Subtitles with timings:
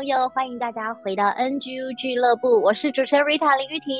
[0.00, 3.94] 朋友，欢迎大家回到 NGU 俱乐部，我是主持人 Rita 林玉婷，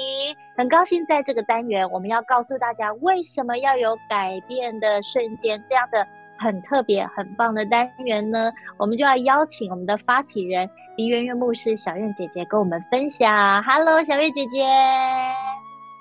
[0.56, 6.06] 很高兴在这个单元，我们要告诉大家为什么要有改变的瞬间，这样的
[6.38, 8.50] 很特别、很棒的单元呢？
[8.78, 13.62] 我们就要邀请我们的发起人梨园月牧师小燕姐姐跟我们分享。
[13.62, 14.64] Hello，小月姐姐。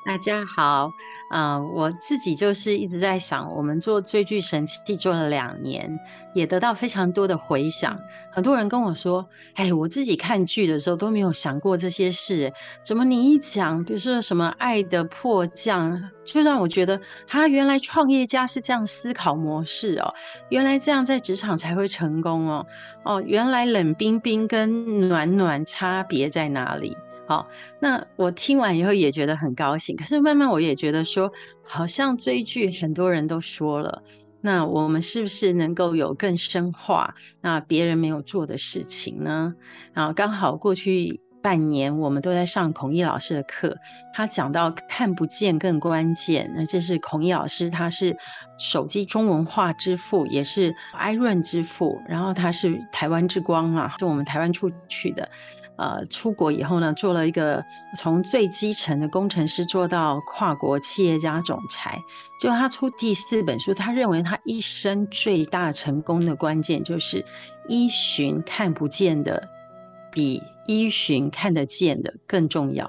[0.06, 0.92] 大家好，
[1.30, 6.00] 啊、我自己就是一直在想，我们做追剧神器做了两年，
[6.34, 8.00] 也得到非常多的回响。
[8.32, 20.12] 很多人跟我说，哎，我自己看剧的时候都没有想过这些事，怎么你一讲，比如说什么爱的迫降，就让我觉得，他原来创业家是这样思考模式哦，
[20.50, 22.66] 原来这样在职场才会成功哦，
[23.04, 26.98] 哦，原来冷冰冰跟暖暖差别在哪里？
[27.30, 27.48] 好，
[27.80, 29.96] 那我听完以后也觉得很高兴。
[29.96, 31.32] 可是慢慢我也觉得说，
[31.64, 34.02] 好像追剧很多人都说了，
[34.42, 39.54] 那我们是不是能够有更深化那别人没有做的事情呢？
[39.94, 43.78] 然后刚好过去半年我们都在上孔毅老师的课，
[44.16, 46.52] 他讲到看不见更关键。
[46.56, 48.18] 那这是孔毅老师，他是
[48.58, 55.30] 手机中文化之父，也是 iRun 之父，然后他是台湾之光啊，是我们台湾出去的。
[55.80, 57.64] 呃，出国以后呢，做了一个
[57.98, 61.98] 从最基层的工程师做到跨国企业家总裁。
[62.38, 67.24] 就他出第四本书，他认为他一生最大成功的关键就是
[67.70, 69.48] 依循看不见的，
[70.12, 72.86] 比依循看得见的更重要。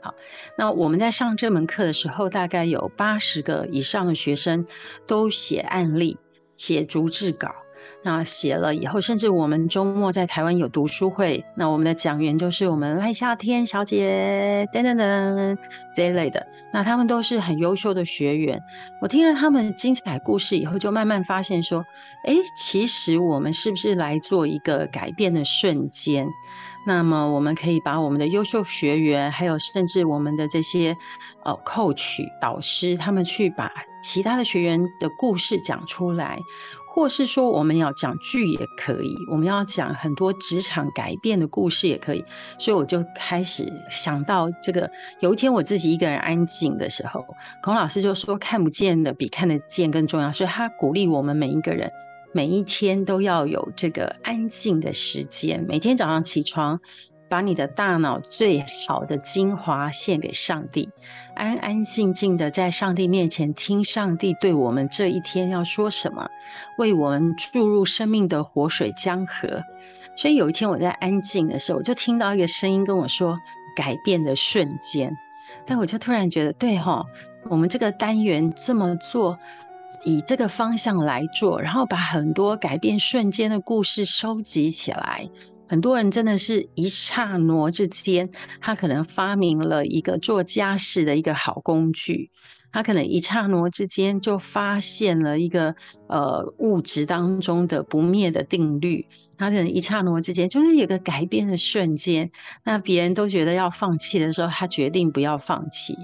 [0.00, 0.14] 好，
[0.56, 4.64] 那我们在上这门课的时候，大概有八十个以上的学生
[5.08, 6.16] 都写案例，
[6.56, 7.52] 写逐字稿。
[8.02, 15.56] 那写了以后，甚至我们周末在台湾有读书会，那我们的讲员就是我们赖夏天小姐等等等
[15.94, 18.60] 这一类的，那他们都是很优秀的学员。
[19.00, 21.84] 我听了他们精彩故事以后，就慢慢发现说，
[22.24, 26.26] 哎，其实我们是不是来做一个改变的瞬间？
[26.84, 30.96] 那么我们可以把我们的优秀学员，还有甚至我们的这些
[31.44, 33.70] 呃 coach 导师，他们去把
[34.02, 36.40] 其他的学员的故事讲出来。
[36.94, 42.22] 或是说我们要讲剧也可以，我们要讲很多职场改变的故事也可以，
[42.58, 44.90] 所以我就开始想到这个。
[45.20, 47.24] 有一天我自己一个人安静的时候，
[47.62, 51.90] 孔老师就说看不见的比看得见更重要，所以他鼓励我们每一个人
[52.34, 56.78] 每一天都要有这个安静的时间，每天早上起床。
[57.32, 60.90] 把你的大脑最好的精华献给上帝，
[61.34, 66.28] 安安静静的在上帝面前听上帝对我们这一天要说什么，
[66.76, 69.62] 为我们注入生命的活水江河。
[70.14, 73.34] 所以有一天我在安静的时候，我就听到一个声音跟我说
[73.74, 75.16] ：“改变的瞬间。”
[75.66, 77.02] 但我就突然觉得，对哈，
[77.48, 79.38] 我们这个单元这么做，
[80.04, 85.30] 以这个方向来做，然后把很多改变瞬间的故事收集起来。
[85.72, 88.28] 很多人真的是一刹那之间，
[88.60, 92.30] 他可能发明了一个做家事的一个好工具，
[92.70, 95.74] 他可能一刹那之间就发现了一个
[96.10, 99.06] 呃物质当中的不灭的定律，
[99.38, 102.30] 他可能一刹那之间就是有个改变的瞬间，
[102.64, 105.96] 那别人都觉得要放弃的时候，他决定不要放弃，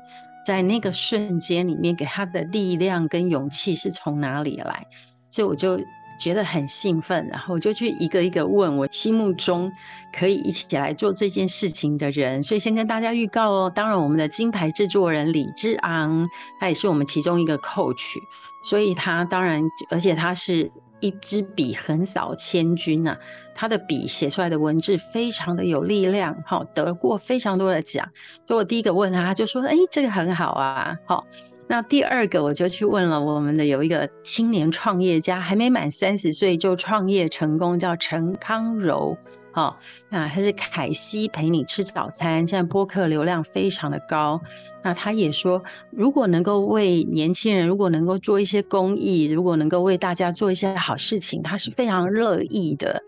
[0.47, 4.87] 在那个瞬间里面给他的力量跟勇气是从哪里来？
[5.29, 5.79] 所以我就。
[6.19, 9.71] 觉得很兴奋，然后我就去一个一个问我心目中
[10.13, 13.73] 可以一起来做这件事情的人，所以先跟大家预告哦。
[13.75, 16.29] 当然，我们的金牌制作人李志昂，
[16.59, 18.17] 他也是我们其中一个 coach，
[18.63, 23.17] 所以他当然，而且他是一支笔横扫千军呐、
[23.55, 28.09] 他的笔写出来的文字非常的有力量，好，得过非常多的奖。
[28.47, 31.27] 所以我第一个问他，他就说：“哎，这个很好啊，好。”
[31.71, 39.19] 那第二个我就去问了我们的有一个青年创业家，还没满三十岁就创业成功，叫陈康柔，
[39.59, 39.75] 哦，
[40.09, 44.41] 那他是凯西陪你吃早餐，现在播客流量非常的高。
[44.85, 45.61] 那他也说，
[45.91, 53.03] 如果能够为年轻人，如果能够做一些公益，如果能够为大家做一些好事情，他是非常乐意的。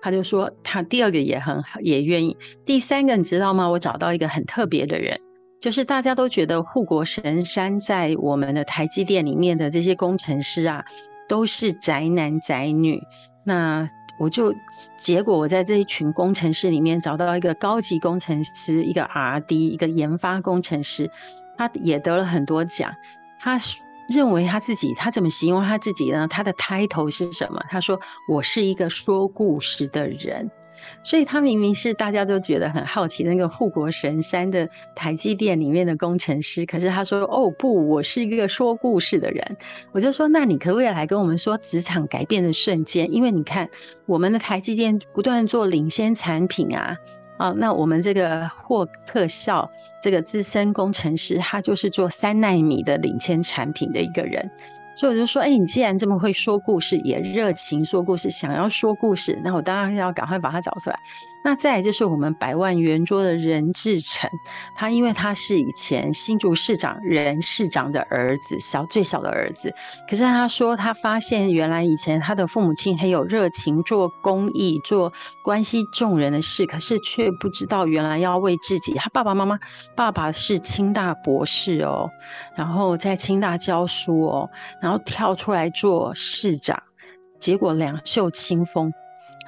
[0.00, 2.36] 他就说他第二个也很好，也愿意。
[2.64, 3.68] 第三个你知道吗？
[3.68, 5.20] 我找到一个很特别的人。
[5.58, 10.84] 就是大家都觉得护国神山在我们的台积电里面的这些工程师啊，
[11.28, 13.02] 都是宅男宅女。
[13.44, 13.88] 那
[14.18, 14.54] 我就
[14.96, 21.10] 结果我在这一群工程师里面找到一个高级工程师，一个 RD，一个研发工程师，
[21.56, 22.94] 他也得了很多奖。
[23.38, 23.60] 他
[24.08, 26.26] 认为他自己，他怎么形容他自己呢？
[26.28, 27.60] 他的 title 是什么？
[27.68, 30.50] 他说：“我是一个说故事的人。”
[31.02, 39.56] 所以他明明是大家都觉得很好奇那个护国神山的台积电里面的工程师，可是他说：“哦不，我是一个说故事的人。”
[39.92, 43.12] 我就说：“那你可不可以来跟我们说职场改变的瞬间？
[43.12, 43.68] 因为你看
[44.06, 46.96] 我们的台积电不断做领先产品啊，
[47.36, 49.70] 啊，那我们这个霍克校
[50.02, 54.50] 这个资深工程师，他就是做三纳米的领先产品的一个人。”
[54.96, 60.98] 所以我就说，哎、你既然这么会说故事，也热情说故事，想要说故事，那我当然要赶快把它找出来。
[61.46, 64.28] 那再就是我们百万圆桌的任志成，
[64.74, 69.72] 他因为他是以前新竹市长任市长的儿子，小最小的儿子。
[70.10, 75.12] 可是他说他发现原来以前他的父母亲很有热情做公益、做
[75.44, 78.94] 关系众人的事，可是却不知道原来要为自己。
[78.94, 79.56] 他爸爸妈妈，
[79.94, 82.10] 爸爸是清大博士哦，
[82.56, 84.50] 然后在清大教书哦，
[84.82, 86.82] 然后跳出来做市长，
[87.38, 88.92] 结果两袖清风。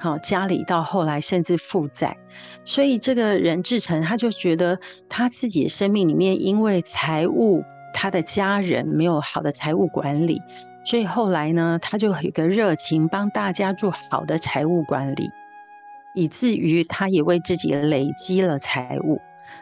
[0.01, 2.15] 好，家里到后来甚至负债，
[2.63, 4.79] 所以这个任志成他就觉得
[5.09, 7.61] 他自己的生命里面，因为财务，
[7.93, 10.41] 他的家人没有好的财务管理，
[10.85, 15.29] 所以后来呢，他就有一个热情帮大家做好的财务管理，
[16.15, 19.19] 以至于他也为自己累积了财务。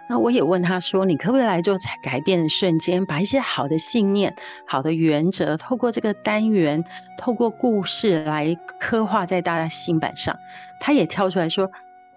[0.09, 4.33] 那我也问他说：“你可不可以来做改变的瞬间，把一些好的信念、
[4.65, 6.83] 好的原则，透过这个单元，
[7.18, 10.36] 透过故事来刻画在大家心板上？”
[10.80, 11.69] 他也跳出来说：“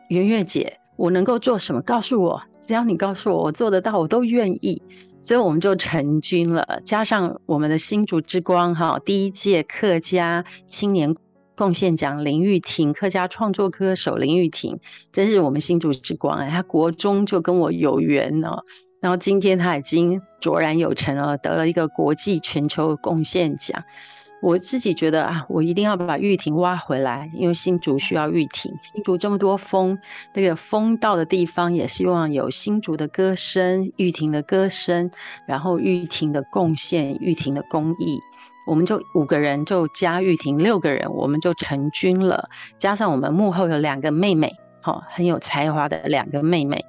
[0.08, 1.82] 圆月姐，我能够做什么？
[1.82, 4.82] 告诉我，只要你告诉我，我做得到，我都愿意。”
[5.22, 11.14] 所以我们就成军了，加上我们的新竹之光哈，第一届客家青年。
[11.60, 14.80] 贡献奖林玉婷，客家创作歌手林玉婷，
[15.12, 16.48] 真是我们新竹之光哎！
[16.48, 18.64] 他国中就跟我有缘哦，
[18.98, 23.78] 然后今天他已经卓然有成了，得了一个国际全球贡献奖。
[24.40, 28.72] 我自己觉得啊，我一定要把玉婷挖回来，因为新竹需要玉婷。
[28.94, 29.98] 新竹这么多风，
[30.32, 35.10] 那个风到的地方，也希望有新竹的歌声、玉婷的歌声，
[35.46, 38.18] 然后玉婷的贡献、玉婷的公益。
[38.70, 42.48] 我们就五个人，就加玉婷六个人，我们就成军了。
[42.78, 46.84] 加上我们幕后有两个妹妹，好，很有才华的两个妹妹。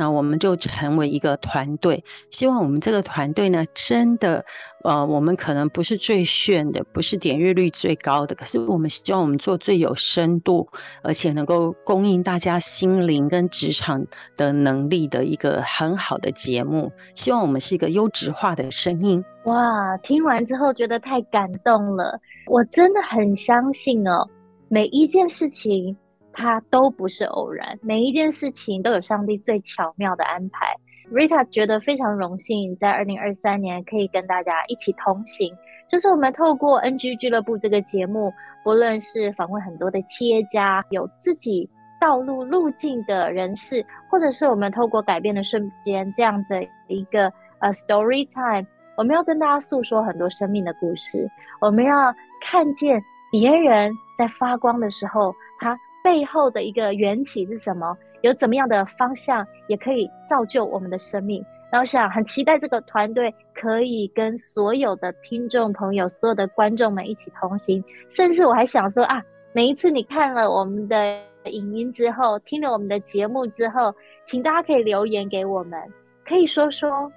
[0.00, 4.42] 那我们就成为一个团队，希望我们这个团队呢，真的，
[4.82, 10.66] 呃，我们可能不是最炫的，不是点阅率最高的，可是我们希望我们做最有深度，
[11.02, 14.02] 而且能够供应大家心灵跟职场
[14.36, 16.90] 的能力的一个很好的节目。
[17.14, 19.22] 希望我们是一个优质化的声音。
[19.44, 24.26] 哇，听完之后觉得太感动了，我真的很相信哦，
[24.70, 25.94] 每一件事情。
[26.32, 30.74] 它都不是偶然，每一件事情都有上帝最巧妙的安排。
[31.12, 35.52] Rita 觉得非常荣幸，在二零二三年可以跟大家一起同行。
[35.88, 38.32] 就是我们透过 NG 俱乐部这个节目，
[38.62, 41.68] 不论是访问很多的企业家，有自己
[42.00, 47.24] 道路路径的人士，或者是我们透过改变的瞬间这样的一个
[47.58, 48.64] 呃 story time，
[48.96, 51.28] 我们要跟大家诉说很多生命的故事。
[51.60, 55.76] 我们要看见别人在发光的时候，他。
[56.02, 57.96] 背后的一个缘起是什么？
[58.22, 61.44] 有怎么样的方向也可以造就我们的生命。
[61.70, 67.82] 然后想很期待这个团队可以跟所有的听众朋友、所有的观众们一起同行。
[68.08, 75.80] 甚至我还想说啊，每一次你看了我们的影音之后，听了我们的节目之后，请大家可以留言给我们，
[76.26, 77.10] 可以说说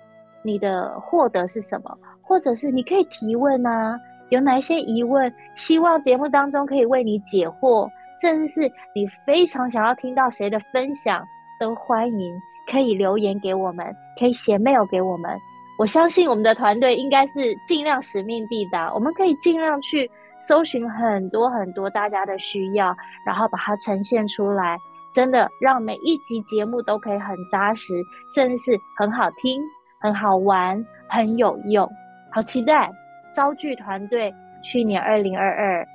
[0.43, 3.99] 你的获得是什么，或者是你可以提问啊，
[4.29, 7.89] 有哪一些疑问，希望节目当中可以为你解惑。
[8.23, 8.61] 甚至是
[8.95, 11.21] 你非常想要听到谁的分享，
[11.59, 12.33] 都欢迎
[12.71, 13.85] 可以留言给我们，
[14.17, 15.37] 可以写 mail 给我们。
[15.77, 24.77] 我相信我们的团队应该是尽量使命必达，我们可以尽量去搜寻很多很多大家的需要，然后把它呈现出来，
[25.13, 27.93] 真的让每一集节目都可以很扎实，
[28.33, 29.61] 甚至是很好听、
[29.99, 31.85] 很好玩、很有用。
[32.31, 32.89] 好期待
[33.33, 35.85] 招聚团队，去年二零二二。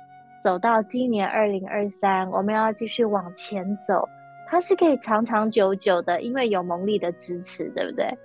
[0.41, 4.07] 走到今年二零二三，我们要继续往前走，
[4.47, 8.17] 它是可以长长久久的，因为有蒙利的支持，对不对？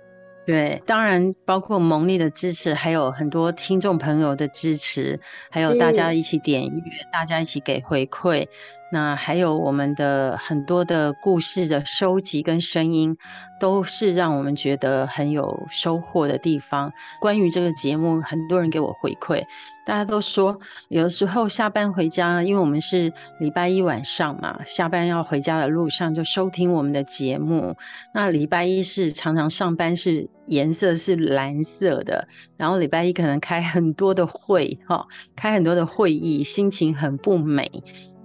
[0.45, 5.19] 对，当然包括蒙利的支持，还有很多听众朋友的支持，
[5.49, 8.47] 还有大家一起点阅，大家一起给回馈。
[8.91, 13.17] 那还有我们的很多的故事的收集跟声音，
[13.59, 16.93] 都是让我们觉得很有收获的地方。
[17.19, 19.43] 关于这个节目，很多人给我回馈，
[19.85, 27.75] 大家都说有的时候下班回家，因为我们是礼拜一晚上嘛，下班要回家的路上就收听我们的节目。
[28.13, 37.69] 那礼拜一是常常上班是颜色是蓝色的，然后礼拜一可能开很多的会，哈，开很多的会议，心情很不美。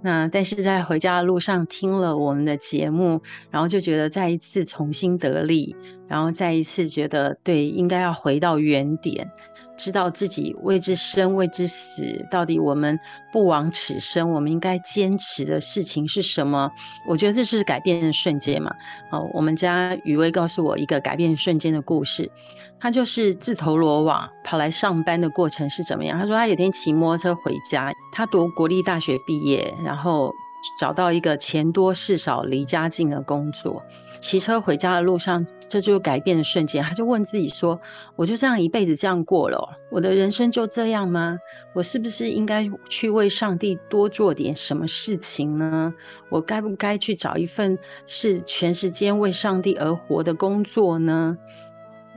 [0.01, 5.75] 那但是在回家的路上听了我们的节目，然后就觉得再一次重新得力，
[6.07, 9.31] 然后再一次觉得对，应该要回到原点。
[9.81, 12.99] 知道自己为之生，为之死，到底我们
[13.31, 16.71] 不枉此生，我们应该坚持的事情是什么？
[17.07, 18.71] 我觉得这是改变的瞬间嘛。
[19.11, 22.29] 哦，我们家雨薇告诉我一个改变瞬间的故事，
[22.79, 26.19] 他就是自投罗网跑来上班的过程是怎么样？
[26.19, 30.31] 他说他有天骑摩托车回家，他读国立大学毕业，然后
[30.79, 33.83] 找到一个钱多事少、离家近的工作。
[34.19, 36.83] 骑车回家的路上，这就是改变的瞬间。
[36.83, 37.81] 他就问自己说
[38.15, 41.39] ：“我就这样一辈子这样过了，我的人生就这样吗？
[41.73, 45.91] 我是不是应该去为上帝多做点什么事情呢？
[46.29, 47.75] 我该不该去找一份
[48.05, 51.35] 是全时间为上帝而活的工作呢？”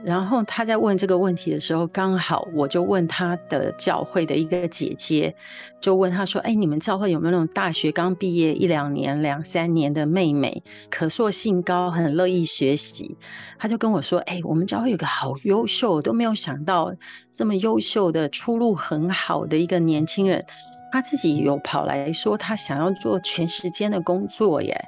[0.05, 5.35] 然后他在问这个问题的时候，刚好我就问他的教会的一个姐姐，
[5.81, 13.17] 就问他说：“哎，你们教会有没有那种大学刚毕业一两年、两三年的妹妹，可塑性高，很乐意学习？”
[13.57, 16.93] 他就跟我说：“哎，我们教会有个好优秀，我都没有想到
[17.33, 20.45] 这么优秀的、出路很好的一个年轻人，
[20.91, 24.79] 他自己有跑来说他想要做全时间的工作耶。”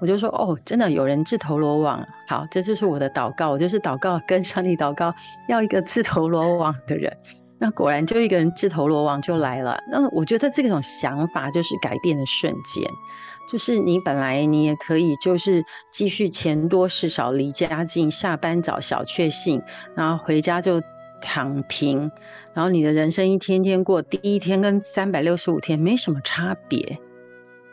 [0.00, 2.06] 我就说哦，真的有人自投罗网。
[2.28, 5.14] 好，这就是我的祷告，我就是祷告跟上帝祷告，
[5.48, 7.16] 要一个自投罗网的人。
[7.58, 9.78] 那果然就一个人自投罗网就来了。
[9.90, 12.84] 那我觉得这种想法就是改变的瞬间，
[13.50, 19.62] 就是你本来你也可以就是继续钱多事少离家近，下班找小确幸，
[19.94, 20.82] 然后回家就
[21.22, 22.10] 躺平，
[22.52, 26.98] 然后你的人生一天天过，第一天跟三百六十五天没什么差别。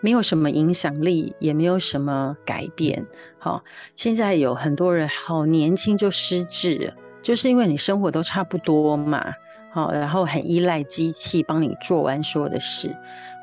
[0.01, 3.05] 没有什么影响力，也没有什么改变。
[3.39, 3.63] 好，
[3.95, 9.31] 现在有很多人好年轻就失智，就是因为你生活都差不多嘛。
[9.73, 12.93] 好，然后很依赖机器帮你做完所有的事。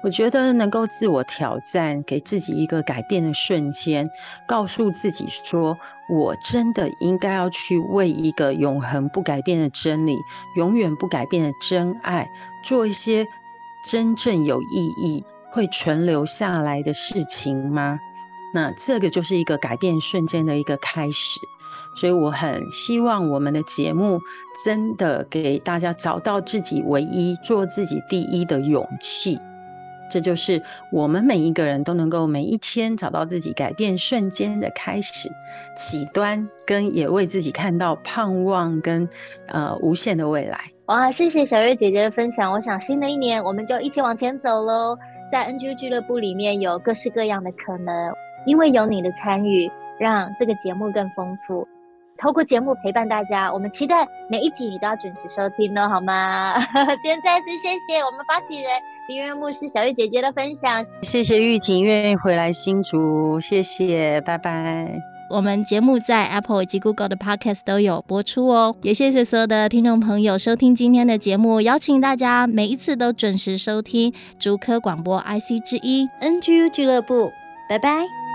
[0.04, 4.08] 我觉得能够自我挑战，给自己一个改变的瞬间，
[4.46, 5.76] 告诉自己说，
[6.08, 10.16] 我真的应该要去为一个永恒不改变的真理，
[10.56, 12.28] 永远不改变的真爱，
[12.62, 13.26] 做一些
[13.90, 15.24] 真正有意义。
[15.58, 17.98] 会存留下来的事情吗？
[18.54, 21.40] 那这个就是一个改变瞬间的一个开始，
[21.96, 24.20] 所以我很希望我们的节目
[24.64, 29.36] 真的给大家找到自己唯一做自己第一的勇气。
[30.08, 30.62] 这就是
[30.92, 35.28] 我们每一个人都能够每一天找到自己改变瞬间的开始
[35.76, 39.08] 起端，跟也为自己看到盼望跟
[39.48, 40.60] 呃无限的未来。
[40.86, 42.52] 哇，谢谢小月姐姐的分享。
[42.52, 44.96] 我想新的一年我们就一起往前走喽。
[45.30, 48.12] 在 NG 俱乐部里面有各式各样的可能，
[48.46, 51.66] 因为有你的参与，让这个节目更丰富。
[52.20, 56.58] 透过节目陪伴大家，我们期待每一集你都要准时收听哦，好吗？
[57.00, 58.70] 今天再次谢谢我们发起人
[59.08, 65.17] 林月牧师小玉姐姐的分享，谢谢玉婷愿意回来新竹，谢谢，拜拜。
[65.30, 77.30] 我们节目在 Apple 以及 Google 的 Podcast 都有播出哦，也谢谢所有的听众朋友收听今天的节目，邀请大家每一次都准时收听竹科广播 IC 之一 NGU 俱乐部，
[77.68, 78.27] 拜拜。